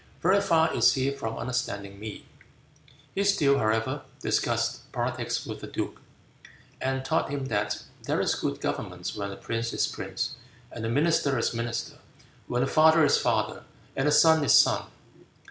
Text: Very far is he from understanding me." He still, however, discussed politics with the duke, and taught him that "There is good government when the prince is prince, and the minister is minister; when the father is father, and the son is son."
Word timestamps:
Very 0.19 0.41
far 0.41 0.73
is 0.73 0.93
he 0.93 1.11
from 1.11 1.37
understanding 1.37 1.99
me." 1.99 2.25
He 3.13 3.23
still, 3.23 3.59
however, 3.59 4.01
discussed 4.19 4.91
politics 4.91 5.45
with 5.45 5.59
the 5.59 5.67
duke, 5.67 6.01
and 6.81 7.05
taught 7.05 7.29
him 7.29 7.45
that 7.49 7.83
"There 8.01 8.19
is 8.19 8.33
good 8.33 8.59
government 8.61 9.11
when 9.15 9.29
the 9.29 9.35
prince 9.35 9.73
is 9.73 9.85
prince, 9.85 10.31
and 10.71 10.83
the 10.83 10.89
minister 10.89 11.37
is 11.37 11.53
minister; 11.53 11.99
when 12.47 12.61
the 12.61 12.67
father 12.67 13.05
is 13.05 13.19
father, 13.19 13.61
and 13.95 14.07
the 14.07 14.11
son 14.11 14.43
is 14.43 14.55
son." 14.55 14.85